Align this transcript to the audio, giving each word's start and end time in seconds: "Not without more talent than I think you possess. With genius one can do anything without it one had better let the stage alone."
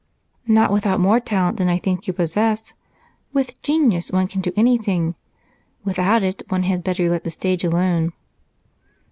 "Not 0.47 0.71
without 0.73 0.99
more 0.99 1.19
talent 1.19 1.57
than 1.57 1.67
I 1.67 1.77
think 1.77 2.07
you 2.07 2.13
possess. 2.13 2.73
With 3.33 3.61
genius 3.61 4.11
one 4.11 4.25
can 4.25 4.41
do 4.41 4.51
anything 4.55 5.13
without 5.83 6.23
it 6.23 6.41
one 6.49 6.63
had 6.63 6.83
better 6.83 7.07
let 7.07 7.23
the 7.23 7.29
stage 7.29 7.63
alone." 7.63 8.11